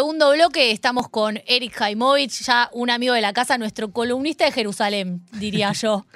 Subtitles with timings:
[0.00, 4.52] segundo bloque estamos con Eric Jaimovich, ya un amigo de la casa, nuestro columnista de
[4.52, 6.06] Jerusalén, diría yo.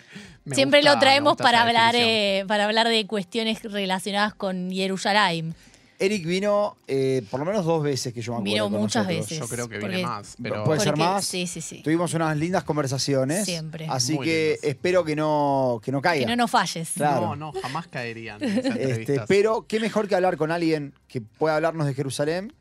[0.50, 5.54] Siempre gusta- lo traemos para hablar, eh, para hablar de cuestiones relacionadas con Jerusalén.
[5.98, 8.52] Eric vino eh, por lo menos dos veces que yo me acuerdo.
[8.54, 9.28] Vino con muchas nosotros.
[9.28, 9.38] veces.
[9.38, 11.24] Yo creo que porque- viene más, pero Puede ser más.
[11.26, 11.82] Sí, sí, sí.
[11.82, 13.44] Tuvimos unas lindas conversaciones.
[13.44, 13.86] Siempre.
[13.90, 14.64] Así Muy que lindas.
[14.70, 16.24] espero que no, que no caiga.
[16.24, 16.90] Que no nos falles.
[16.96, 17.36] Claro.
[17.36, 21.56] no, no, jamás caerían esas Este, pero qué mejor que hablar con alguien que pueda
[21.56, 22.54] hablarnos de Jerusalén.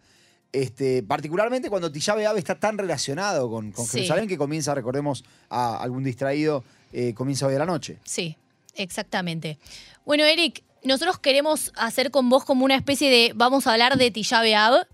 [0.53, 3.97] Este, particularmente cuando Tillabe Ave está tan relacionado con, con Sí.
[3.97, 7.97] Jerusalén que comienza, recordemos, a algún distraído, eh, comienza hoy a la noche.
[8.05, 8.37] Sí,
[8.75, 9.57] exactamente.
[10.05, 14.11] Bueno, Eric, nosotros queremos hacer con vos como una especie de, vamos a hablar de
[14.11, 14.85] Tisha B'Av,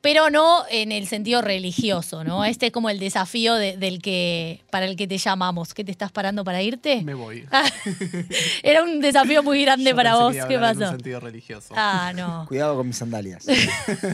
[0.00, 2.44] pero no en el sentido religioso, ¿no?
[2.44, 5.74] Este es como el desafío de- del que, para el que te llamamos.
[5.74, 7.02] ¿Qué te estás parando para irte?
[7.02, 7.44] Me voy.
[8.62, 10.32] Era un desafío muy grande Yo para vos.
[10.34, 10.90] que ¿Qué hablar En pasó?
[10.92, 11.74] un sentido religioso.
[11.76, 12.44] Ah, no.
[12.48, 13.44] Cuidado con mis sandalias.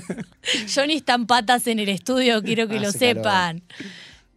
[0.75, 3.17] Johnny están patas en el estudio, quiero que lo Hace calor.
[3.17, 3.63] sepan.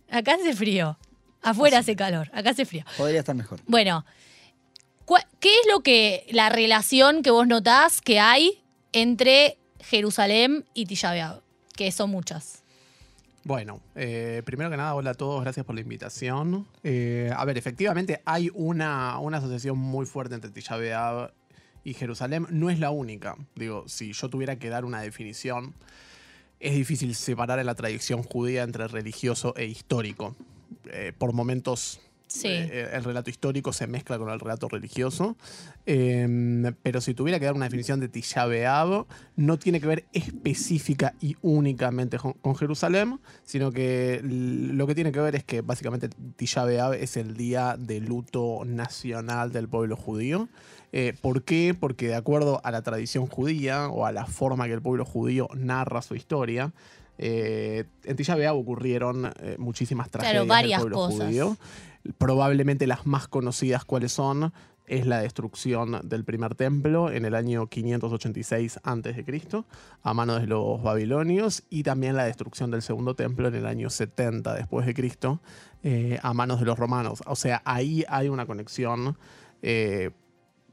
[0.09, 0.97] Acá hace frío.
[1.41, 2.29] Afuera hace calor.
[2.33, 2.83] Acá hace frío.
[2.97, 3.59] Podría estar mejor.
[3.67, 4.05] Bueno,
[5.05, 8.61] ¿cuál- ¿qué es lo que la relación que vos notás que hay
[8.91, 9.57] entre
[9.89, 11.41] Jerusalén y Tisha B'Av?
[11.75, 12.63] Que son muchas.
[13.43, 16.67] Bueno, eh, primero que nada, hola a todos, gracias por la invitación.
[16.83, 21.31] Eh, a ver, efectivamente hay una, una asociación muy fuerte entre Tisha B'Av
[21.85, 22.47] y Jerusalén.
[22.49, 23.37] No es la única.
[23.55, 25.73] Digo, si yo tuviera que dar una definición,
[26.59, 30.35] es difícil separar en la tradición judía entre religioso e histórico.
[30.87, 32.49] Eh, por momentos Sí.
[32.49, 35.37] eh, el relato histórico se mezcla con el relato religioso.
[35.85, 40.05] Eh, pero si tuviera que dar una definición de Tisha B'Av, no tiene que ver
[40.13, 46.09] específica y únicamente con, Jerusalén, sino que lo que tiene que ver es que básicamente
[46.35, 50.49] Tisha B'Av es el día de luto nacional del pueblo judío.
[50.91, 51.75] Eh, ¿Por qué?
[51.79, 55.49] Porque de acuerdo a la tradición judía o a la forma que el pueblo judío
[55.53, 56.71] narra su historia,
[57.17, 61.27] eh, en Tisha B'Av ocurrieron eh, muchísimas Claro, tragedias varias del pueblo cosas.
[61.27, 61.57] judío.
[62.17, 64.53] Probablemente las más conocidas cuáles son
[64.87, 69.63] es la destrucción del primer templo en el año 586 a.C.
[70.01, 73.89] a manos de los babilonios y también la destrucción del segundo templo en el año
[73.89, 75.41] 70 después de Cristo
[75.83, 77.21] eh, a manos de los romanos.
[77.27, 79.17] O sea, ahí hay una conexión
[79.61, 80.11] eh,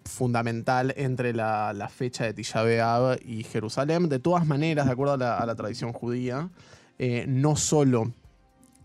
[0.04, 2.62] fundamental entre la, fecha de Tisha
[3.24, 4.08] y Jerusalén.
[4.08, 6.50] De todas maneras, de acuerdo a la, a la tradición judía,
[6.98, 8.12] eh, no solo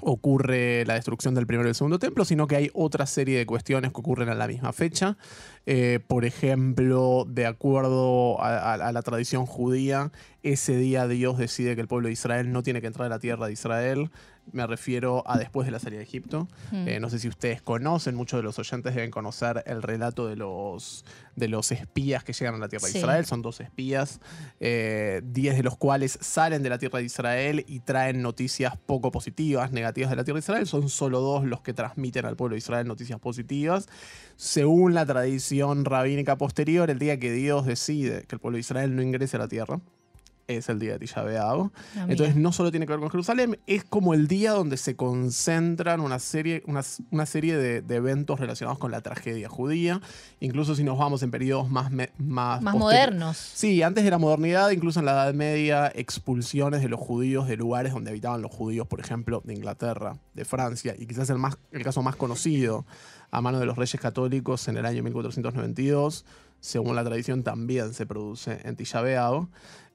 [0.01, 3.45] ocurre la destrucción del primero y el segundo templo, sino que hay otra serie de
[3.45, 5.17] cuestiones que ocurren a la misma fecha.
[5.65, 10.11] Eh, por ejemplo, de acuerdo a, la tradición judía,
[10.43, 13.19] ese día Dios decide que el pueblo de Israel no tiene que entrar a la
[13.19, 14.09] tierra de Israel.
[14.53, 16.47] Me refiero a después de la salida de Egipto.
[16.71, 16.87] Mm.
[16.87, 20.35] Eh, no sé si ustedes conocen, muchos de los oyentes deben conocer el relato de
[20.35, 21.05] los,
[21.35, 22.93] de los espías que llegan a la tierra Sí.
[22.93, 23.25] de Israel.
[23.25, 24.19] Son dos espías,
[24.59, 29.11] eh, diez de los cuales salen de la tierra de Israel y traen noticias poco
[29.11, 30.67] positivas, negativas de la tierra de Israel.
[30.67, 33.87] Son solo dos los que transmiten al pueblo de Israel noticias positivas.
[34.35, 38.95] Según la tradición rabínica posterior, el día que Dios decide que el pueblo de Israel
[38.95, 39.79] no ingrese a la tierra,
[40.57, 41.69] es el día de Tisha B'Av.
[41.95, 42.39] Ah, Entonces mira.
[42.43, 46.19] no solo tiene que ver con Jerusalén, es como el día donde se concentran una
[46.19, 50.01] serie, una, una serie de, de eventos relacionados con la tragedia judía,
[50.39, 53.37] incluso si nos vamos en periodos más, me- más, Más modernos.
[53.37, 57.55] Sí, antes de la modernidad, incluso en la Edad Media, expulsiones de los judíos de
[57.57, 61.57] lugares donde habitaban los judíos, por ejemplo, de Inglaterra, de Francia, y quizás el, más,
[61.71, 62.85] el caso más conocido
[63.31, 66.25] a mano de los reyes católicos en el año 1492,
[66.59, 69.47] según la tradición, también se produce en Tisha B'Av.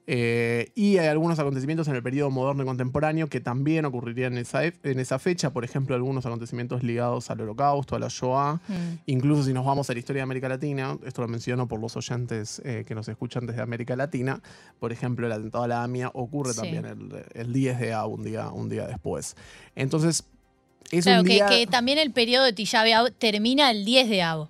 [0.07, 4.39] Eh, y hay algunos acontecimientos en el periodo moderno y contemporáneo que también ocurrirían en
[4.39, 8.59] esa, ef- en esa fecha, por ejemplo, algunos acontecimientos ligados al holocausto, a la Shoah,
[8.67, 8.99] Mm.
[9.07, 11.95] Incluso si nos vamos a la historia de América Latina, esto lo menciono por los
[11.97, 14.41] oyentes eh, que nos escuchan desde América Latina,
[14.79, 16.61] por ejemplo, el atentado a la AMIA ocurre Sí.
[16.61, 19.35] también el, el 10 de A, un día, un día después.
[19.75, 20.23] Entonces,
[20.91, 21.47] es Claro, un que, día...
[21.47, 24.49] que también el periodo de Tisha B'Av termina el 10 de Av.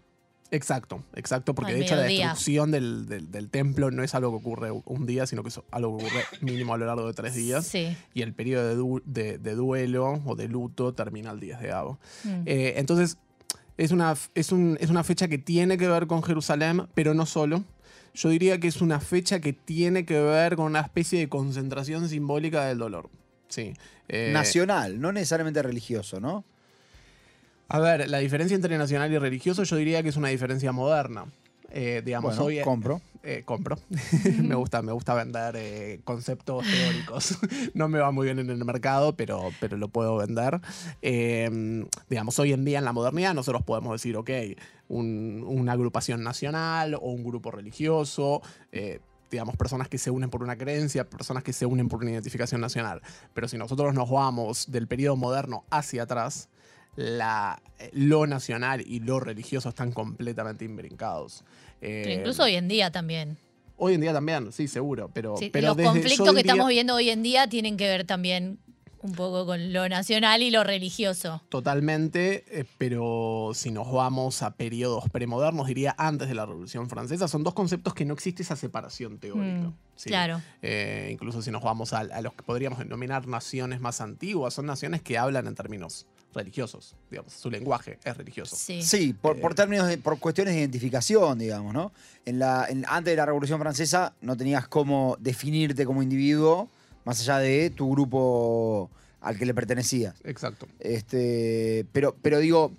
[0.55, 4.31] Exacto, exacto, porque Al de hecho la destrucción del, del- del templo no es algo
[4.31, 7.13] que ocurre un día, sino que es algo que ocurre mínimo a lo largo de
[7.13, 7.65] tres días.
[7.67, 7.95] Sí.
[8.13, 11.71] Y el periodo de, du- de- de duelo o de luto termina el 10 de
[11.71, 11.97] Av.
[12.23, 12.29] Mm.
[12.45, 13.17] Eh, entonces,
[13.77, 17.25] es una, es, un- es una fecha que tiene que ver con Jerusalén, pero no
[17.25, 17.63] solo.
[18.13, 22.07] Yo diría que es una fecha que tiene que ver con una especie de concentración
[22.07, 23.09] simbólica del dolor.
[23.49, 23.73] Sí.
[24.07, 26.45] Eh, Nacional, no necesariamente religioso, ¿no?
[27.67, 31.25] A ver, la diferencia entre nacional y religioso yo diría que es una diferencia moderna.
[31.71, 33.01] Eh, digamos, Bueno, hoy, compro.
[33.23, 33.77] eh, compro.
[34.41, 37.37] me gusta, me gusta vender eh, conceptos teóricos.
[37.73, 40.61] no me va muy bien en el mercado, pero, pero lo puedo vender.
[41.01, 44.29] Eh, digamos, hoy en día en la modernidad nosotros podemos decir, ok,
[44.87, 48.41] un- una agrupación nacional o un grupo religioso.
[49.31, 52.61] digamos, personas que se unen por una creencia, personas que se unen por una identificación
[52.61, 53.01] nacional.
[53.33, 56.47] Pero si nosotros nos vamos del periodo moderno hacia atrás,
[56.95, 57.61] la,
[57.93, 61.43] lo nacional y lo religioso están completamente imbrincados.
[61.79, 63.37] Pero Eh, incluso hoy en día también.
[63.77, 65.09] hoy en día también, sí, seguro.
[65.13, 67.87] Pero, Sí, pero los desde- conflictos que diría- estamos viendo hoy en día tienen que
[67.87, 68.59] ver también
[69.01, 71.43] un poco con lo nacional y lo religioso.
[71.49, 77.27] Totalmente, eh, pero si nos vamos a periodos premodernos, diría antes de la Revolución Francesa,
[77.27, 79.67] son dos conceptos que no existe esa separación teórica.
[79.67, 80.09] Mm, ¿sí?
[80.09, 80.41] Claro.
[80.63, 84.65] Eh, incluso si nos vamos a, a los que podríamos denominar naciones más antiguas, son
[84.65, 88.55] naciones que hablan en términos religiosos, digamos, su lenguaje es religioso.
[88.55, 88.81] Sí.
[88.83, 91.91] Sí, por, por Eh, términos de- por cuestiones de identificación, digamos, ¿no?
[92.25, 96.69] En la, en- antes de la Revolución Francesa no tenías cómo definirte como individuo
[97.05, 98.89] más allá de tu grupo
[99.21, 100.15] al que le pertenecías.
[100.23, 100.67] Exacto.
[100.79, 102.71] Este, pero, pero digo,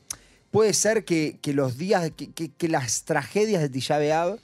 [0.51, 4.39] puede ser que, que los días, que, que- que las tragedias de Tisha B'Av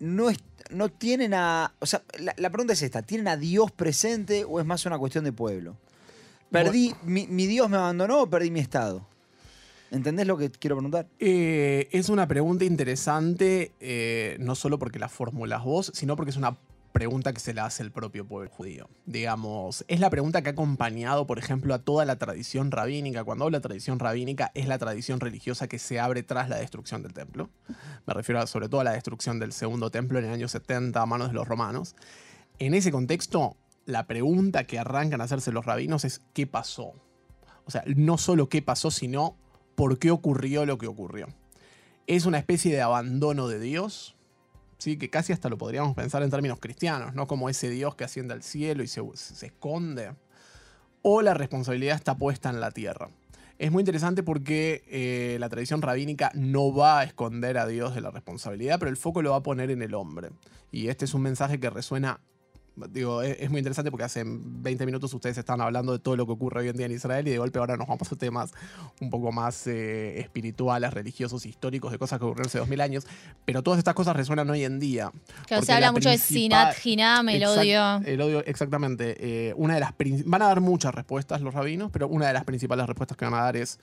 [0.00, 0.38] no, es-
[0.70, 1.72] no tienen a.
[1.80, 4.98] O sea, la, la pregunta es esta: ¿tienen a Dios presente o es más una
[4.98, 5.76] cuestión de pueblo?
[6.50, 9.06] Perdí, mi, Dios me abandonó o perdí mi estado.
[9.90, 11.06] ¿Entendés lo que quiero preguntar?
[11.18, 16.36] Eh, es una pregunta interesante, eh, no solo porque la formulas vos, sino porque es
[16.36, 16.56] una
[16.96, 18.88] pregunta que se la hace el propio pueblo judío.
[19.04, 23.22] Digamos, es la pregunta que ha acompañado, por ejemplo, a toda la tradición rabínica.
[23.22, 27.02] Cuando hablo de tradición rabínica, es la tradición religiosa que se abre tras la destrucción
[27.02, 27.50] del templo.
[28.06, 31.04] Me refiero sobre todo a la destrucción del segundo templo en el año 70 a
[31.04, 31.94] manos de los romanos.
[32.58, 36.92] En ese contexto, la pregunta que arrancan a hacerse los rabinos es ¿qué pasó?
[37.64, 39.36] O sea, no solo qué pasó, sino
[39.74, 41.28] por qué ocurrió lo que ocurrió.
[42.06, 44.16] Es una especie de abandono de Dios,
[44.78, 44.96] ¿sí?
[44.96, 48.34] que casi hasta lo podríamos pensar en términos cristianos, no como ese Dios que asciende
[48.34, 49.02] al cielo y se,
[49.42, 50.12] esconde.
[51.02, 53.10] O la responsabilidad está puesta en la tierra.
[53.58, 58.00] Es muy interesante porque eh, la tradición rabínica no va a esconder a Dios de
[58.00, 60.30] la responsabilidad, pero el foco lo va a poner en el hombre.
[60.70, 62.20] Y este es un mensaje que resuena
[62.90, 66.26] Digo, es, es muy interesante porque hace 20 minutos ustedes estaban hablando de todo lo
[66.26, 68.52] que ocurre hoy en día en Israel y de golpe ahora nos vamos a temas
[69.00, 73.06] un poco más eh, espirituales, religiosos, históricos, de cosas que ocurrieron hace 2000 años.
[73.44, 75.10] Pero todas estas cosas resuenan hoy en día.
[75.48, 78.00] Porque se habla la mucho de Sinat, Hinam, el odio.
[78.04, 79.16] El odio, exactamente.
[79.18, 79.94] Eh, una de las
[80.26, 83.34] van a dar muchas respuestas los rabinos, pero una de las principales respuestas que van
[83.34, 83.78] a dar es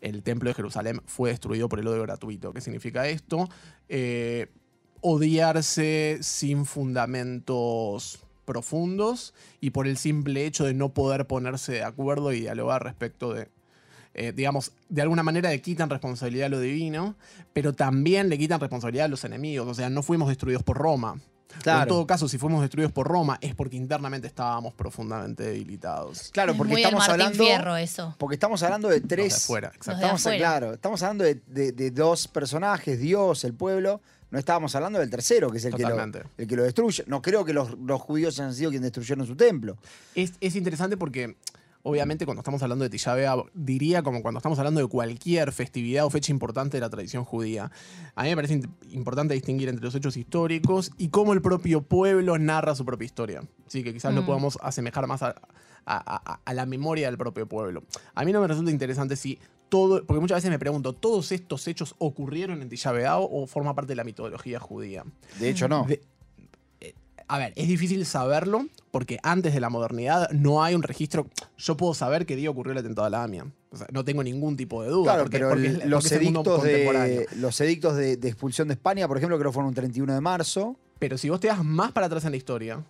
[0.00, 2.52] el templo de Jerusalén fue destruido por el odio gratuito.
[2.52, 3.48] ¿Qué significa esto?
[3.88, 4.48] Eh,
[5.00, 12.32] odiarse sin fundamentos profundos y por el simple hecho de no poder ponerse de acuerdo
[12.32, 13.48] y dialogar respecto de,
[14.14, 17.16] eh, digamos, de alguna manera le quitan responsabilidad a lo divino,
[17.52, 19.68] pero también le quitan responsabilidad a los enemigos.
[19.68, 21.20] O sea, no fuimos destruidos por Roma.
[21.62, 21.82] Claro.
[21.82, 26.28] En todo caso, si fuimos destruidos por Roma, es porque internamente estábamos profundamente debilitados.
[26.32, 27.38] Claro, porque estamos hablando.
[27.44, 28.14] Fierro eso.
[28.18, 29.28] Porque estamos hablando de Los tres.
[29.32, 29.90] de afuera, exacto.
[29.92, 30.38] Los de Estamos, afuera.
[30.38, 34.02] claro, estamos hablando de, de- de dos personajes, Dios, el pueblo.
[34.30, 35.88] No estábamos hablando del tercero, que es el, que lo,
[36.36, 37.04] el que lo destruye.
[37.06, 39.76] No creo que los, los judíos hayan sido quienes destruyeron su templo.
[40.14, 41.36] Es, es interesante porque,
[41.82, 46.04] obviamente, cuando estamos hablando de Tisha B'Av, diría como cuando estamos hablando de cualquier festividad
[46.04, 47.70] o fecha importante de la tradición judía.
[48.16, 52.36] A mí me parece importante distinguir entre los hechos históricos y cómo el propio pueblo
[52.38, 53.42] narra su propia historia.
[53.68, 54.26] Sí, que quizás lo Mm.
[54.26, 55.34] podamos asemejar más a, a-
[56.32, 57.84] a- a la memoria del propio pueblo.
[58.16, 61.66] A mí no me resulta interesante si todo, porque muchas veces me pregunto, ¿todos estos
[61.68, 65.04] hechos ocurrieron en Tisha o forma parte de la mitología judía?
[65.40, 65.84] De hecho, no.
[65.84, 66.02] De-
[66.80, 66.94] eh,
[67.28, 71.26] a ver, es difícil saberlo porque antes de la modernidad no hay un registro.
[71.58, 73.46] Yo puedo saber qué día ocurrió el atentado a la AMIA.
[73.72, 75.04] O sea, no tengo ningún tipo de duda.
[75.12, 78.74] Claro, porque, pero porque el- es- los, edictos de, los edictos de, de expulsión de
[78.74, 80.76] España, por ejemplo, creo que fueron un 31 de marzo.
[80.98, 82.82] Pero si vos te das más para atrás en la historia,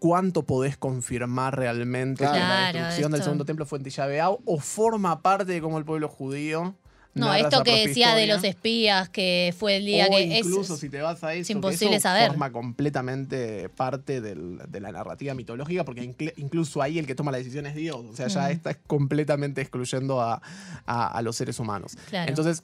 [0.00, 4.38] ¿cuánto podés confirmar realmente que la Claro, destrucción del segundo templo fue en Tisha B'Av
[4.44, 6.74] o forma parte de cómo el pueblo judío
[7.14, 10.46] No, esto que decía de los espías, que fue el día o que es.
[10.46, 12.28] incluso si te vas a eso, que imposible eso saber.
[12.28, 17.30] forma completamente parte del- de la narrativa mitológica, porque incl- incluso ahí el que toma
[17.32, 17.96] la decisión es Dios.
[18.10, 18.52] O sea, ya Mm.
[18.52, 20.40] está completamente excluyendo a,
[20.86, 21.96] a- a los seres humanos.
[22.08, 22.28] Claro.
[22.28, 22.62] Entonces,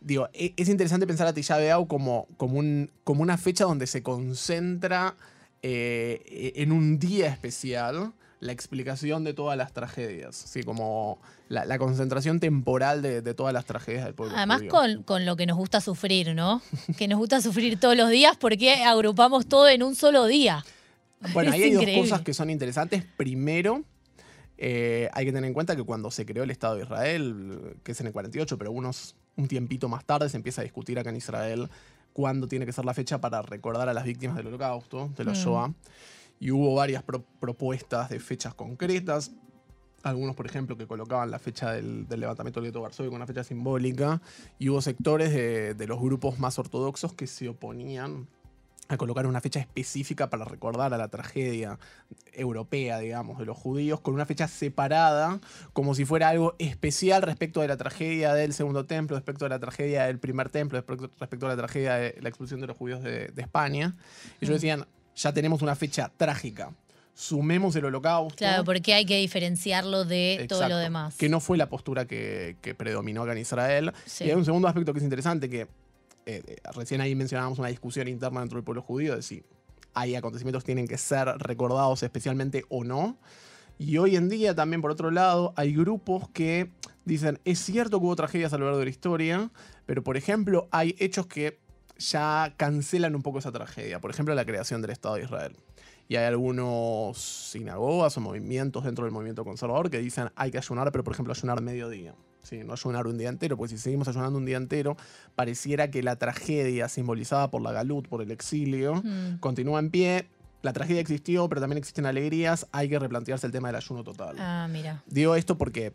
[0.00, 3.86] digo, e- es interesante pensar a Tisha B'Av como, como, un, como una fecha donde
[3.88, 5.16] se concentra
[5.68, 10.62] eh, en un día especial la explicación de todas las tragedias, ¿sí?
[10.62, 11.18] como
[11.48, 14.36] la, la concentración temporal de, de todas las tragedias del pueblo.
[14.36, 16.62] Además con, con lo que nos gusta sufrir, ¿no?
[16.96, 20.64] Que nos gusta sufrir todos los días porque agrupamos todo en un solo día.
[21.32, 21.96] Bueno, ahí hay increíble.
[21.96, 23.02] dos cosas que son interesantes.
[23.16, 23.82] Primero,
[24.58, 27.92] eh, hay que tener en cuenta que cuando se creó el Estado de Israel, que
[27.92, 31.10] es en el 48, pero unos, un tiempito más tarde se empieza a discutir acá
[31.10, 31.68] en Israel
[32.16, 35.32] cuándo tiene que ser la fecha para recordar a las víctimas del holocausto, de la
[35.32, 35.34] Mm.
[35.34, 35.74] Shoah.
[36.40, 39.32] Y hubo varias pro- propuestas de fechas concretas.
[40.02, 43.26] Algunos, por ejemplo, que colocaban la fecha del, del levantamiento del gueto Varsovia con una
[43.26, 44.22] fecha simbólica.
[44.58, 48.26] Y hubo sectores de, de los grupos más ortodoxos que se oponían
[48.88, 51.78] a colocar una fecha específica para recordar a la tragedia
[52.32, 55.40] europea, digamos, de los judíos, con una fecha separada,
[55.72, 59.58] como si fuera algo especial respecto de la tragedia del segundo templo, respecto de la
[59.58, 60.82] tragedia del primer templo,
[61.18, 63.96] respecto, a la tragedia de la expulsión de los judíos de, de España.
[64.40, 66.72] Ellos decían, ya tenemos una fecha trágica.
[67.14, 68.36] Sumemos el holocausto.
[68.36, 71.16] Claro, porque hay que diferenciarlo de todo lo Exacto, demás.
[71.16, 73.92] Que no fue la postura que, que predominó acá en Israel.
[74.04, 74.24] Sí.
[74.24, 75.66] Y hay un segundo aspecto que es interesante, que
[76.26, 79.44] eh, eh, recién ahí mencionábamos una discusión interna dentro del pueblo judío de si
[79.94, 83.16] hay acontecimientos que tienen que ser recordados especialmente o no.
[83.78, 86.72] Y hoy en día también, por otro lado, hay grupos que
[87.04, 89.50] dicen, es cierto que hubo tragedias a lo largo de la historia,
[89.86, 91.60] pero por ejemplo hay hechos que
[91.98, 94.00] ya cancelan un poco esa tragedia.
[94.00, 95.56] Por ejemplo, la creación del Estado de Israel.
[96.08, 100.90] Y hay algunos sinagogas o movimientos dentro del movimiento conservador que dicen hay que ayunar,
[100.92, 102.14] pero por ejemplo ayunar mediodía.
[102.46, 104.96] Sí, no ayunar un día entero, porque si seguimos ayunando un día entero,
[105.34, 109.38] pareciera que la tragedia simbolizada por la galut, por el exilio, Mm.
[109.40, 110.26] continúa en pie.
[110.62, 112.66] La tragedia existió, pero también existen alegrías.
[112.70, 114.36] Hay que replantearse el tema del ayuno total.
[114.38, 115.02] Ah, mira.
[115.06, 115.92] Digo esto porque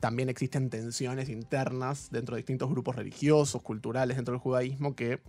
[0.00, 5.20] también existen tensiones internas dentro de distintos grupos religiosos, culturales dentro del judaísmo que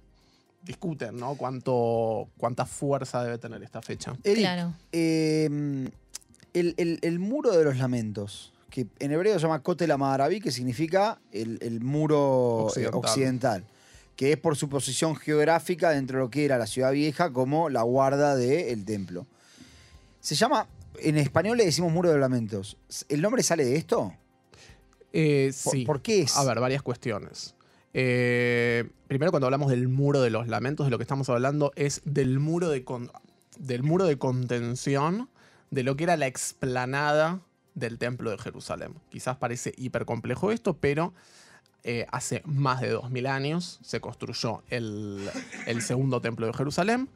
[0.63, 1.35] discuten, ¿no?
[1.35, 4.15] Cuánto, cuánta fuerza debe tener esta fecha.
[4.23, 4.73] Eric, Claro.
[4.91, 5.89] eh,
[6.53, 10.51] el, el- el muro de los lamentos, que en hebreo se llama Kotel Amaraví, que
[10.51, 12.95] significa el, el muro eh, Occidental.
[12.99, 13.63] occidental.
[14.15, 17.69] que es por su posición geográfica dentro de lo que era la ciudad vieja como
[17.69, 19.27] la guarda del templo.
[20.21, 20.65] Se llama,
[20.99, 22.77] en español le decimos muro de lamentos.
[23.09, 24.11] ¿El nombre sale de esto?
[25.11, 25.85] Eh, ¿Por, sí.
[25.85, 26.35] por qué es?
[26.35, 27.53] A ver, varias cuestiones.
[27.93, 32.01] Eh, primero, cuando hablamos del muro de los lamentos, de lo que estamos hablando es
[32.05, 33.11] del muro de, con-
[33.59, 35.29] del muro de contención
[35.69, 37.41] de lo que era la explanada
[37.75, 38.93] del templo de Jerusalén.
[39.09, 41.13] Quizás parece hiper complejo esto, pero
[41.83, 45.29] eh, hace más de 2000 años se construyó el,
[45.67, 47.09] el segundo templo de Jerusalén.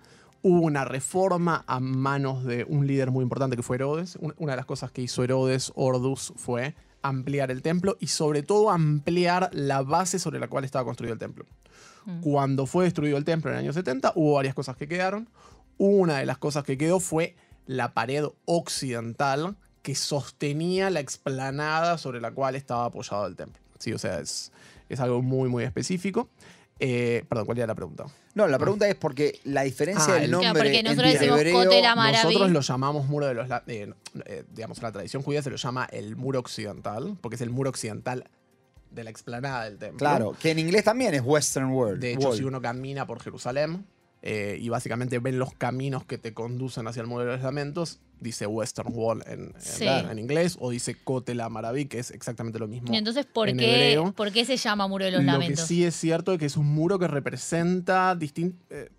[0.44, 4.18] Hubo una reforma a manos de un líder muy importante que fue Herodes.
[4.22, 8.44] Un- Una de las cosas que hizo Herodes, Ordus, fue ampliar el templo y sobre
[8.44, 11.46] todo ampliar la base sobre la cual estaba construido el templo.
[12.06, 12.22] Mm.
[12.22, 15.30] Cuando fue destruido el templo en el año 70, hubo varias cosas que quedaron.
[15.78, 17.36] Una de las cosas que quedó fue
[17.66, 19.56] la pared occidental
[19.88, 23.62] que sostenía la explanada sobre la cual estaba apoyado el templo.
[23.80, 24.52] Sí, o sea, es,
[24.90, 26.28] es algo muy, muy específico.
[26.78, 28.04] Eh, perdón, ¿cuál era la pregunta?
[28.36, 31.96] No, la pregunta es porque la diferencia Ah, del el- nombre Claro, porque nosotros hebreo-.
[32.12, 33.50] Nosotros lo llamamos muro de los...
[33.68, 33.94] eh,
[34.26, 37.70] eh, digamos, la tradición judía se lo llama el muro occidental, porque es el muro
[37.70, 38.26] occidental
[38.92, 40.00] de la explanada del templo.
[40.00, 42.02] Claro, que en inglés también es Western World.
[42.02, 42.38] De hecho, Wall.
[42.38, 43.86] si uno camina por Jerusalén
[44.22, 48.00] eh, y básicamente ven los caminos que te conducen hacia el muro de los lamentos,
[48.20, 49.86] dice Western Wall en, en- Sí.
[49.86, 52.92] en inglés, o dice Kotel Maraví, que es exactamente lo mismo.
[52.94, 54.12] Y entonces, ¿por en qué, hebreo.
[54.14, 55.62] ¿por qué se llama Muro de los Lo Lamentos?
[55.62, 58.90] que sí es cierto es que es un muro que representa distin- eh,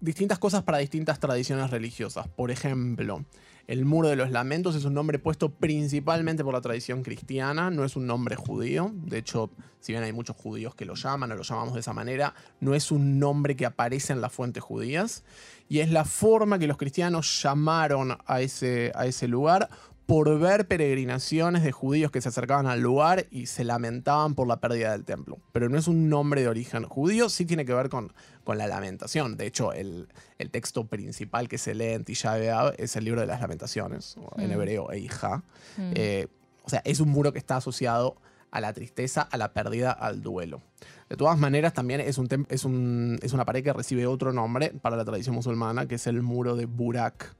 [0.00, 2.26] distintas cosas para distintas tradiciones religiosas.
[2.28, 3.24] Por ejemplo,
[3.68, 7.84] el Muro de los Lamentos es un nombre puesto principalmente por la tradición cristiana, no
[7.84, 8.90] es un nombre judío.
[8.94, 11.92] De hecho, si bien hay muchos judíos que lo llaman o lo llamamos de esa
[11.92, 15.22] manera, no es un nombre que aparece en las fuentes judías.
[15.68, 19.68] Y es la forma que los cristianos llamaron a ese, a ese lugar
[20.08, 24.58] por ver peregrinaciones de judíos que se acercaban al lugar y se lamentaban por la
[24.58, 25.36] pérdida del templo.
[25.52, 28.66] Pero no es un nombre de origen judío, sí tiene que ver con, con la
[28.66, 29.36] lamentación.
[29.36, 32.38] De hecho, el, el texto principal que se lee en Tisha
[32.78, 34.52] es el libro de las lamentaciones, en Mm.
[34.52, 35.42] hebreo Eija.
[35.76, 35.92] Mm.
[35.94, 36.28] Eh,
[36.62, 38.16] o sea, es un muro que está asociado
[38.50, 40.62] a la tristeza, a la pérdida, al duelo.
[41.10, 44.70] De todas maneras, también es, un es, un- es una pared que recibe otro nombre
[44.80, 47.36] para la tradición musulmana, que es el muro de Burak.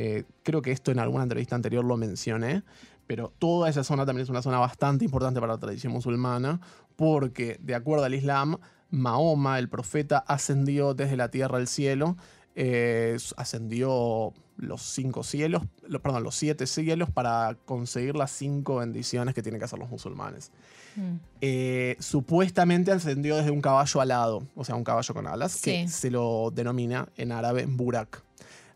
[0.00, 2.62] Eh, creo que esto en alguna entrevista anterior lo mencioné,
[3.08, 6.60] pero toda esa zona también es una zona bastante importante para la tradición musulmana,
[6.94, 8.58] porque de acuerdo al Islam,
[8.90, 12.16] Mahoma, el profeta, ascendió desde la tierra al cielo,
[12.54, 19.34] eh, ascendió los cinco cielos, lo- perdón, los siete cielos para conseguir las cinco bendiciones
[19.34, 20.52] que tienen que hacer los musulmanes.
[20.94, 21.16] Mm.
[21.40, 26.10] Eh, supuestamente ascendió desde un caballo alado, o sea, un caballo con alas, que se
[26.10, 28.22] lo denomina en árabe burak.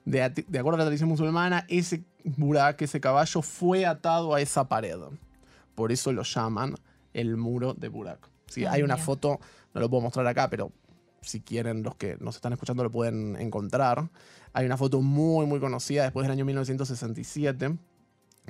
[0.04, 4.98] De, acuerdo a la tradición musulmana, ese burak, ese caballo, fue atado a esa pared.
[5.74, 6.74] Por eso lo llaman
[7.14, 8.28] el muro de burak.
[8.46, 9.40] Sí, Ah, hay una foto,
[9.74, 10.72] no lo puedo mostrar acá, pero
[11.22, 14.10] si quieren los que nos están escuchando lo pueden encontrar.
[14.52, 17.78] Hay una foto muy, muy conocida después del año 1967,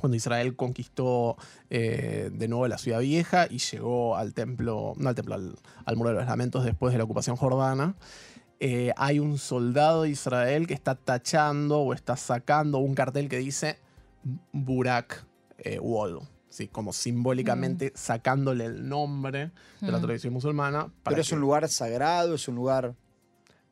[0.00, 1.36] cuando Israel conquistó
[1.70, 5.54] eh, de nuevo la ciudad vieja y llegó al templo, no al templo, al,
[5.84, 7.94] al muro de los lamentos después de la ocupación jordana.
[8.64, 13.38] Eh, hay un soldado de Israel que está tachando o está sacando un cartel que
[13.38, 13.76] dice
[14.52, 15.24] Burak
[15.58, 16.20] eh, Wall.
[16.48, 19.50] Sí, como simbólicamente sacándole el nombre
[19.80, 20.02] de la Mm.
[20.02, 20.92] tradición musulmana.
[21.02, 22.94] para Pero es que- un lugar sagrado, es un lugar.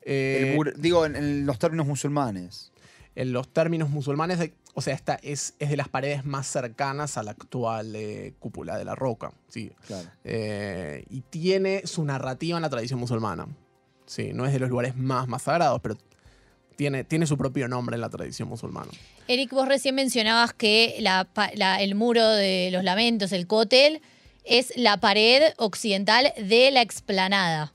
[0.03, 2.73] Eh, El digo, en, en los términos musulmanes.
[3.17, 7.19] en los términos musulmanes, de- o sea, esta es, es de las paredes más cercanas
[7.19, 9.33] a la actual eh, cúpula de la roca.
[9.49, 9.73] Sí.
[9.87, 10.09] Claro.
[10.25, 13.47] Eh, y tiene su narrativa en la tradición musulmana.
[14.11, 15.97] Sí, no es de los lugares más, más sagrados, pero
[16.75, 18.91] tiene, tiene su propio nombre en la tradición musulmana.
[19.29, 24.01] Eric, vos recién mencionabas que la pa- la- el muro de los lamentos, el cótel,
[24.45, 27.73] es la pared occidental de la explanada.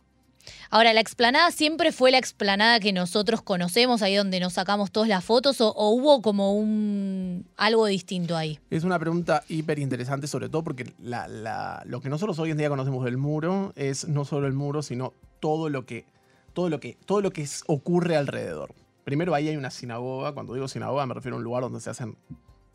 [0.70, 5.08] Ahora, ¿la explanada siempre fue la explanada que nosotros conocemos, ahí donde nos sacamos todas
[5.08, 8.60] las fotos, o, o hubo como un algo distinto ahí?
[8.70, 12.58] Es una pregunta hiper interesante, sobre todo porque la- la- lo que nosotros hoy en
[12.58, 16.04] día conocemos del muro es no solo el muro, sino todo lo que,
[16.56, 18.74] todo lo que, todo lo que ocurre alrededor.
[19.04, 21.92] Primero ahí hay una sinagoga, cuando digo sinagoga me refiero a un lugar donde se
[21.92, 22.18] hacen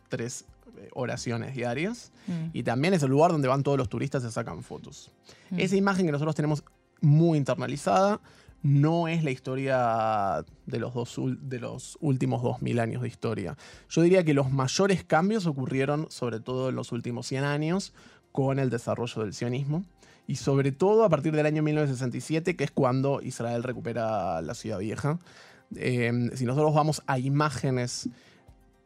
[0.08, 0.44] tres
[0.76, 2.12] eh, oraciones diarias.
[2.28, 2.50] Mm.
[2.52, 5.10] Y también es el lugar donde van todos los turistas y se sacan fotos.
[5.50, 5.58] Mm.
[5.58, 6.62] Esa imagen que nosotros tenemos
[7.00, 8.20] muy internalizada
[8.62, 13.56] no es la historia de los, dos, de los últimos 2000 años de historia.
[13.88, 17.94] Yo diría que los mayores cambios ocurrieron sobre todo en los últimos 100 años
[18.32, 19.84] con el desarrollo del sionismo
[20.26, 24.78] y sobre todo a partir del año 1967, que es cuando Israel recupera la ciudad
[24.78, 25.18] vieja.
[25.74, 28.08] Eh, si nosotros vamos a imágenes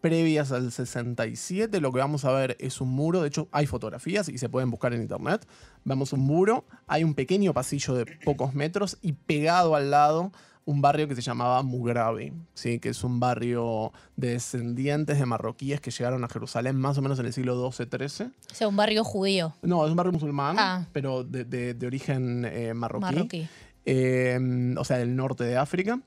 [0.00, 4.28] previas al 67, lo que vamos a ver es un muro, de hecho hay fotografías
[4.28, 5.46] y se pueden buscar en internet.
[5.84, 10.32] Vemos un muro, hay un pequeño pasillo de pocos metros y pegado al lado
[10.66, 12.78] un barrio que se llamaba Mugrabi, ¿sí?
[12.78, 17.18] que es un barrio de descendientes de marroquíes que llegaron a Jerusalén más o menos
[17.18, 18.28] en el siglo XII-XIII.
[18.50, 20.86] O sea, un barrio judío, No, es un barrio musulmán, Ah.
[20.92, 23.48] pero de, de- de origen eh, marroquí marroquí.
[23.84, 26.00] eh, o sea, del norte de África.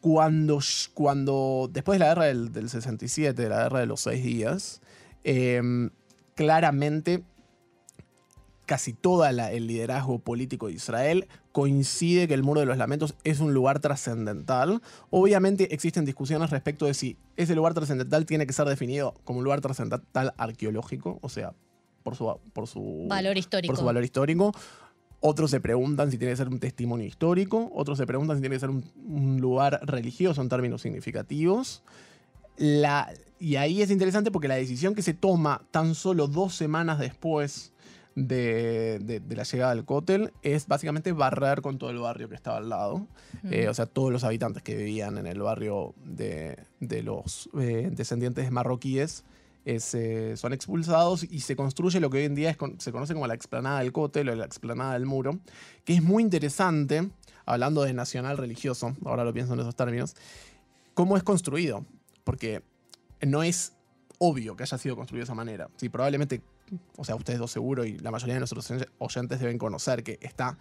[0.00, 0.60] Cuando,
[0.92, 4.80] cuando después de la guerra del, del 67, de la guerra de los seis días,
[5.24, 5.60] eh,
[6.34, 7.24] claramente
[8.66, 13.40] casi todo el liderazgo político de Israel coincide que el Muro de los Lamentos es
[13.40, 14.82] un lugar trascendental.
[15.10, 19.44] Obviamente existen discusiones respecto de si ese lugar trascendental tiene que ser definido como un
[19.44, 21.54] lugar trascendental arqueológico, o sea,
[22.02, 23.72] por su, por su Valor histórico.
[23.72, 24.52] por su valor histórico.
[25.20, 27.70] Otros se preguntan si tiene que ser un testimonio histórico.
[27.74, 31.82] Otros se preguntan si tiene que ser un, un lugar religioso en términos significativos.
[32.56, 36.98] La, y ahí es interesante porque la decisión que se toma tan solo dos semanas
[36.98, 37.73] después
[38.14, 42.34] de, de- de la llegada del cótel es básicamente barrer con todo el barrio que
[42.36, 43.06] estaba al lado.
[43.50, 47.90] Eh, o sea, todos los habitantes que vivían en el barrio de, de los eh,
[47.92, 49.24] descendientes marroquíes
[49.64, 52.92] es, eh, son expulsados y se construye lo que hoy en día es con- se
[52.92, 55.38] conoce como la explanada del cótel o la explanada del muro,
[55.84, 57.08] que es muy interesante,
[57.46, 60.14] hablando de nacional religioso, ahora lo pienso en esos términos,
[60.94, 61.84] cómo es construido,
[62.24, 62.62] porque
[63.26, 63.72] no es
[64.18, 65.68] obvio que haya sido construido de esa manera.
[65.76, 66.40] Sí, probablemente,
[66.96, 70.58] o sea, ustedes dos seguro y la mayoría de nuestros oyentes deben conocer que está,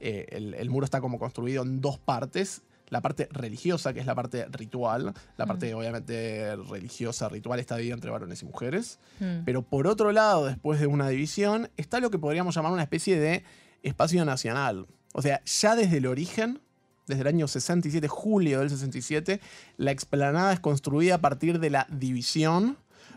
[0.00, 2.62] eh, el, el muro está como construido en dos partes.
[2.88, 7.94] La parte religiosa, que es la parte ritual, la parte obviamente religiosa, ritual, está dividida
[7.94, 9.00] entre varones y mujeres.
[9.18, 9.44] Mm.
[9.44, 13.18] Pero por otro lado, después de una división, está lo que podríamos llamar una especie
[13.18, 13.42] de
[13.82, 14.86] espacio nacional.
[15.14, 16.60] O sea, ya desde el origen,
[17.06, 19.40] desde el año 67, julio del 67,
[19.76, 22.76] la explanada es construida a partir de la división.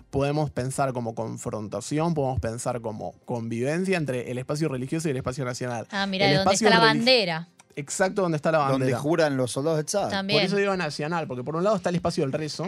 [0.09, 5.45] Podemos pensar como confrontación, podemos pensar como convivencia entre el espacio religioso y el espacio
[5.45, 5.87] nacional.
[5.91, 7.47] Ah, mira, donde está la bandera.
[7.75, 8.97] Exacto donde está la Donde bandera.
[8.99, 10.09] juran los soldados de.
[10.09, 10.39] También.
[10.39, 12.65] Por eso digo nacional, porque por un lado está el espacio del rezo,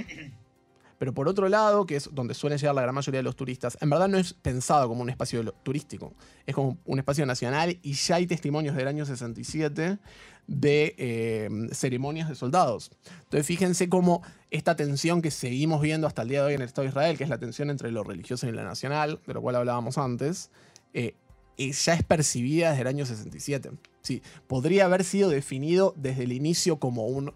[0.99, 3.77] pero por otro lado, que es donde suelen llegar la gran mayoría de los turistas,
[3.81, 6.13] en verdad no es pensado como un espacio turístico,
[6.45, 9.97] es como un espacio nacional y ya hay testimonios del año 67
[10.47, 12.91] de eh, ceremonias de soldados.
[13.23, 16.67] Entonces fíjense cómo esta tensión que seguimos viendo hasta el día de hoy en el
[16.67, 19.41] Estado de Israel, que es la tensión entre lo religioso y lo nacional, de lo
[19.41, 20.51] cual hablábamos antes,
[20.93, 21.15] eh,
[21.57, 23.71] eh, ya es percibida desde el año 67.
[24.01, 27.33] Sí, podría haber sido definido desde el inicio como un,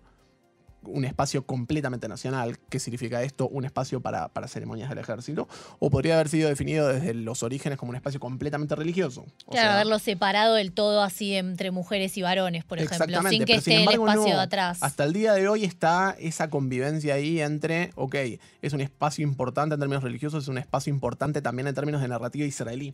[0.87, 2.57] un espacio completamente nacional.
[2.69, 3.47] ¿Qué significa esto?
[3.47, 5.47] Un espacio para, para ceremonias del ejército.
[5.79, 9.25] O podría haber sido definido desde los orígenes como un espacio completamente religioso.
[9.45, 13.45] O Claro, sea, haberlo separado del todo así entre mujeres y varones, por ejemplo, sin
[13.45, 14.37] que sin esté el espacio no.
[14.37, 14.77] de atrás.
[14.81, 18.15] Hasta el día de hoy está esa convivencia ahí entre, ok,
[18.61, 22.07] es un espacio importante en términos religiosos, es un espacio importante también en términos de
[22.07, 22.93] narrativa israelí.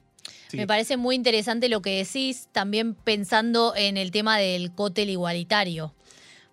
[0.50, 0.58] Sí.
[0.58, 5.94] Me parece muy interesante lo que decís, también pensando en el tema del cótel igualitario.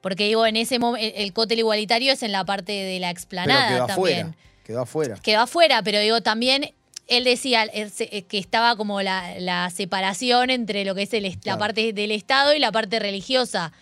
[0.00, 3.18] Porque digo, en ese momento, el cótel igualitario es en la parte de la Pero
[3.18, 4.18] explanada quedó también.
[4.26, 4.36] afuera.
[4.64, 5.16] Quedó afuera.
[5.22, 6.72] Quedó afuera, pero digo, también
[7.08, 11.56] él decía eh, que estaba como la, la separación entre lo que es el la
[11.58, 13.72] parte del Estado y la parte religiosa.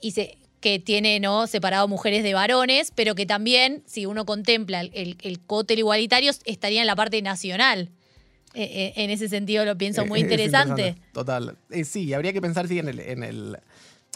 [0.00, 4.80] Y se, que tiene no separado mujeres de varones, pero que también, si uno contempla
[4.80, 7.90] el, el, el cótel igualitario, estaría en la parte nacional.
[8.54, 10.96] Eh, eh, en ese sentido lo pienso muy Eh, es interesante.
[11.12, 11.56] Total.
[11.70, 13.58] Eh, sí, habría que pensar sí, en el, en el.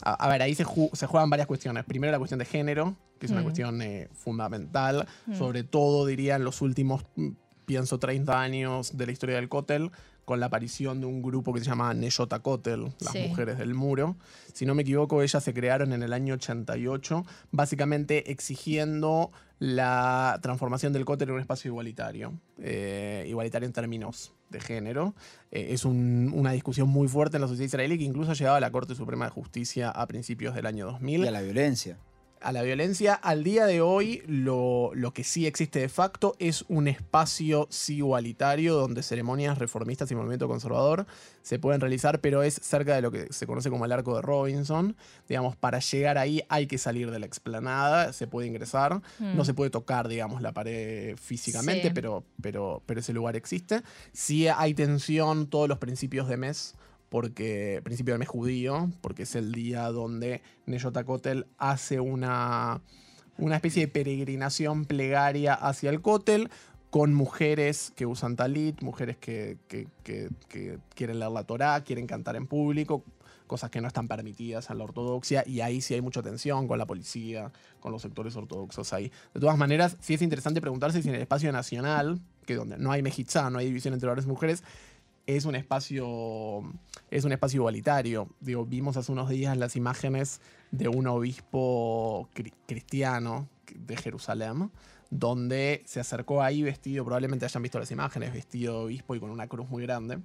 [0.04, 1.84] A, a ver, ahí se, ju- se juegan varias cuestiones.
[1.84, 3.44] Primero la cuestión de género, que es una Mm.
[3.44, 5.34] cuestión eh, fundamental, Mm.
[5.34, 7.28] sobre todo diría en los últimos, mm,
[7.64, 9.90] pienso, 30 años de la historia del cótel,
[10.24, 13.26] con la aparición de un grupo que se llama Neyota Kotel, las Sí.
[13.28, 14.16] mujeres del muro.
[14.52, 20.92] Si no me equivoco, ellas se crearon en el año 88, básicamente exigiendo la transformación
[20.92, 25.14] del cótel en un espacio igualitario, eh, igualitario en términos de género.
[25.50, 28.56] Eh, es un- una discusión muy fuerte en la sociedad israelí que incluso ha llegado
[28.56, 31.98] a la Corte Suprema de Justicia a principios del año 2000 Y a la violencia.
[32.44, 33.14] A la violencia.
[33.14, 37.96] Al día de hoy, lo, lo que sí existe de facto es un espacio sí
[37.96, 41.06] igualitario donde ceremonias reformistas y movimiento conservador
[41.42, 44.22] se pueden realizar, pero es cerca de lo que se conoce como el arco de
[44.22, 44.96] Robinson.
[45.28, 49.36] Digamos, para llegar ahí hay que salir de la explanada, se puede ingresar, Mm.
[49.36, 51.94] no se puede tocar, digamos, la pared físicamente, Sí.
[51.94, 53.82] pero, pero, pero ese lugar existe.
[54.12, 56.74] Sí hay tensión todos los principios de mes
[57.14, 62.80] porque principio del mes judío, porque es el día donde Neyota Kotel hace una,
[63.38, 66.50] una especie de peregrinación plegaria hacia el Kotel
[66.90, 69.58] con mujeres que usan talit, mujeres que,
[70.96, 73.04] quieren leer la Torá, quieren cantar en público,
[73.46, 76.80] cosas que no están permitidas en la ortodoxia, y ahí sí hay mucha tensión con
[76.80, 79.12] la policía, con los sectores ortodoxos ahí.
[79.32, 82.90] De todas maneras, sí es interesante preguntarse si en el espacio nacional, que donde no
[82.90, 84.64] hay mejitzá, no hay división entre hombres y mujeres,
[85.26, 86.62] es un espacio
[87.10, 88.28] es un espacio igualitario.
[88.40, 94.70] Digo, vimos hace unos días las imágenes de un obispo cri- cristiano de Jerusalén,
[95.10, 99.30] donde se acercó ahí vestido, probablemente hayan visto las imágenes, vestido de obispo y con
[99.30, 100.18] una cruz muy grande,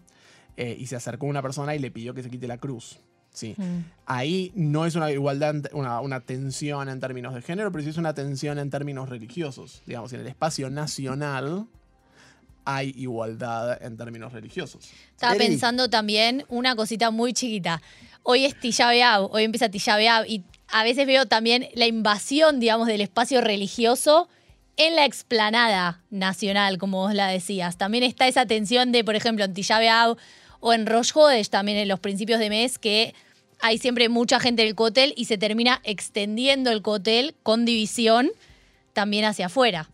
[0.57, 2.99] eh, y se acercó una persona y le pidió que se quite la cruz.
[3.31, 3.53] Sí.
[3.57, 3.85] Mm.
[4.07, 7.97] Ahí no es una igualdad, una, una tensión en términos de género, pero sí es
[7.97, 9.83] una tensión en términos religiosos.
[9.85, 11.67] Digamos, en el espacio nacional
[12.65, 14.89] hay igualdad en términos religiosos.
[15.11, 15.47] Estaba Eri.
[15.47, 17.81] pensando también una cosita muy chiquita.
[18.23, 22.59] Hoy es Tisha B'Av, hoy empieza Tisha B'Av y a veces veo también la invasión,
[22.59, 24.29] digamos, del espacio religioso
[24.77, 27.77] en la explanada nacional, como vos la decías.
[27.77, 30.17] También está esa tensión de, por ejemplo, en Tisha B'Av
[30.59, 33.13] o en Rosh Hodesh, también en los principios de mes, que
[33.59, 38.31] hay siempre mucha gente del cótel y se termina extendiendo el cótel con división
[38.93, 39.89] también hacia afuera.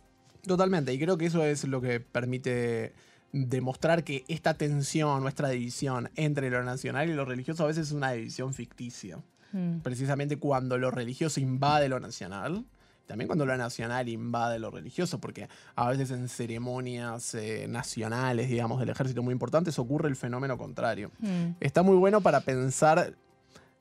[0.48, 2.94] Totalmente, y creo que eso es lo que permite
[3.32, 7.94] demostrar que esta tensión, nuestra división entre lo nacional y lo religioso a veces es
[7.94, 9.20] una división ficticia.
[9.52, 9.80] Mm.
[9.80, 12.64] Precisamente cuando lo religioso invade lo nacional,
[13.08, 18.80] también cuando lo nacional invade lo religioso, porque a veces en ceremonias eh, nacionales, digamos,
[18.80, 21.12] del ejército muy importantes ocurre el fenómeno contrario.
[21.20, 21.52] Mm.
[21.60, 23.16] Está muy bueno para pensar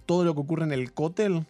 [0.04, 1.46] todo lo que ocurre en el cótel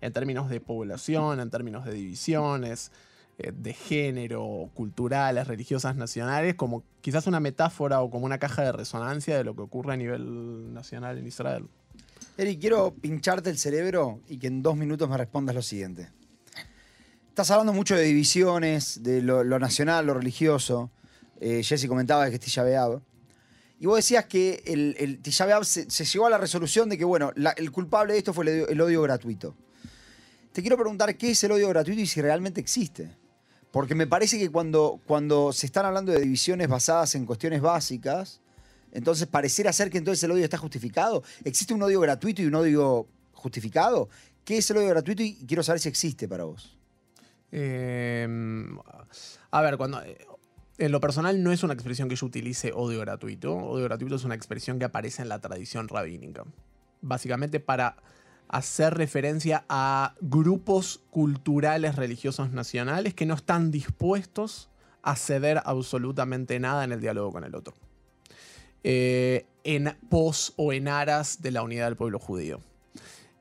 [0.00, 2.92] en términos de población, en términos de divisiones,
[3.38, 9.36] de género, culturales, religiosas, nacionales, como quizás una metáfora o como una caja de resonancia
[9.36, 11.68] de lo que ocurre a nivel nacional en Israel.
[12.38, 16.10] Eric, quiero pincharte el cerebro y que en dos minutos me respondas lo siguiente.
[17.28, 20.90] Estás hablando mucho de divisiones, de lo, nacional, lo religioso.
[21.38, 22.64] Eh, Jesse comentaba que es Tisha.
[23.78, 25.20] Y vos decías que el, el
[25.64, 28.80] se, se llegó a la resolución de que, bueno, el culpable de esto fue el
[28.80, 29.54] odio gratuito.
[30.52, 33.10] Te quiero preguntar qué es el odio gratuito y si realmente existe.
[33.76, 38.40] Porque me parece que cuando, cuando se están hablando de divisiones basadas en cuestiones básicas,
[38.90, 41.22] entonces pareciera ser que entonces el odio está justificado.
[41.44, 44.08] ¿Existe un odio gratuito y un odio justificado?
[44.46, 45.22] ¿Qué es el odio gratuito?
[45.22, 46.74] Y quiero saber si existe para vos.
[47.52, 48.26] Eh,
[49.50, 50.02] a ver, cuando.
[50.02, 50.24] eh,
[50.78, 53.54] En lo personal no es una expresión que yo utilice odio gratuito.
[53.54, 56.44] Odio gratuito es una expresión que aparece en la tradición rabínica.
[57.02, 57.96] Básicamente para
[58.48, 64.70] hacer referencia a grupos culturales religiosos nacionales que no están dispuestos
[65.02, 67.74] a ceder absolutamente nada en el diálogo con el otro.
[68.88, 72.60] Eh, en pos o en aras de la unidad del pueblo judío.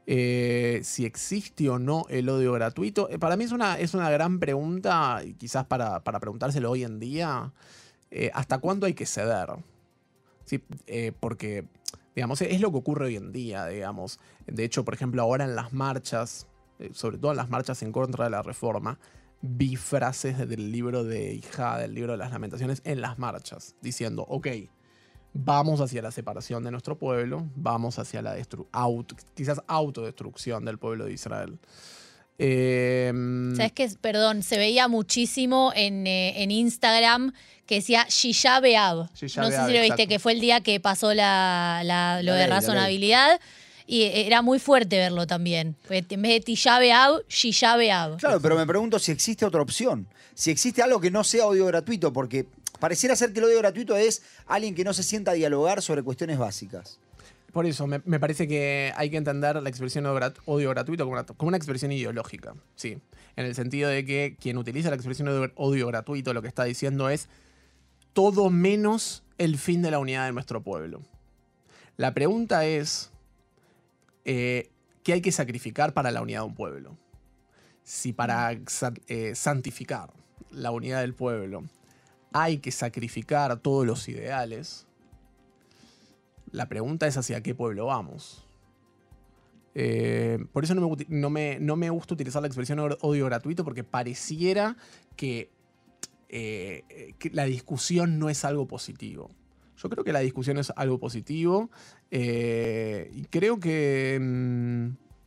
[0.08, 4.10] Eh, si existe o no el odio gratuito, eh, para mí es una, es una
[4.10, 7.54] gran pregunta, y quizás para, para preguntárselo hoy en día,
[8.34, 9.50] ¿hasta cuándo hay que ceder?
[10.46, 10.64] Sí,
[11.20, 11.66] porque,
[12.16, 14.20] digamos, es lo que ocurre hoy en día, digamos.
[14.48, 16.48] De hecho, por ejemplo, ahora en las marchas,
[16.80, 18.98] eh, sobre todo en las marchas en contra de la reforma,
[19.42, 24.26] vi frases del libro de Hija, del libro de las lamentaciones, en las marchas, diciendo,
[24.28, 24.48] ok,
[25.34, 28.36] vamos hacia la separación de nuestro pueblo, vamos hacia la
[28.72, 31.60] auto, quizás autodestrucción del pueblo de Israel.
[32.38, 33.12] Eh,
[33.56, 33.90] ¿Sabes qué?
[34.02, 37.34] Perdón, se veía muchísimo en, eh, en Instagram
[37.66, 38.60] que decía Shisha.
[38.60, 40.08] Shisha No sé si lo viste, exacto.
[40.08, 43.40] que fue el día que pasó la, la- lo La de ley, razonabilidad.
[43.88, 45.76] Y era muy fuerte verlo también.
[45.90, 48.18] En vez de Tisha B'Av, Shisha B'Av.
[48.18, 50.08] Claro, pero me pregunto si existe otra opción.
[50.34, 52.48] Si existe algo que no sea odio gratuito, porque
[52.80, 56.02] pareciera ser que el odio gratuito es alguien que no se sienta a dialogar sobre
[56.02, 56.98] cuestiones básicas.
[57.56, 61.48] Por eso, me, parece que hay que entender la expresión odio grat- odio gratuito como
[61.48, 62.98] una, expresión ideológica, sí.
[63.38, 67.08] En el sentido de que quien utiliza la expresión odio, gratuito lo que está diciendo
[67.08, 67.30] es
[68.12, 71.00] todo menos el fin de la unidad de nuestro pueblo.
[71.96, 73.14] La pregunta es,
[74.26, 74.70] eh,
[75.04, 76.98] ¿qué hay que sacrificar para la unidad de un pueblo?
[77.86, 78.52] Si para
[79.08, 80.12] eh, santificar
[80.52, 81.64] la unidad del pueblo
[82.34, 84.88] hay que sacrificar todos los ideales,
[86.56, 88.48] la pregunta es hacia qué pueblo vamos.
[89.78, 93.66] Eh, por eso no me, no, me, no me gusta utilizar la expresión odio gratuito
[93.66, 94.78] porque pareciera
[95.18, 95.52] que,
[96.30, 99.32] eh, que la discusión no es algo positivo.
[99.78, 101.70] Yo creo que la discusión es algo positivo
[102.10, 103.60] eh, y creo mm,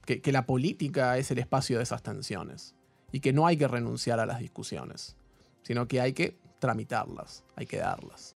[0.06, 2.74] que, que la política es el espacio de esas tensiones
[3.12, 5.16] y que no hay que renunciar a las discusiones,
[5.62, 8.34] sino que hay que tramitarlas, hay que darlas.